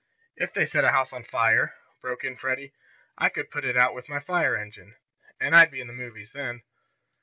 "If 0.35 0.51
they 0.51 0.65
set 0.65 0.83
a 0.83 0.89
house 0.89 1.13
on 1.13 1.21
fire," 1.23 1.75
broke 2.01 2.23
in 2.23 2.35
Freddie, 2.35 2.73
"I 3.19 3.29
could 3.29 3.51
put 3.51 3.63
it 3.65 3.77
out 3.77 3.93
with 3.93 4.09
my 4.09 4.19
fire 4.19 4.55
engine, 4.57 4.95
and 5.39 5.55
I'd 5.55 5.69
be 5.69 5.79
in 5.79 5.85
the 5.85 5.93
movies 5.93 6.31
then." 6.33 6.63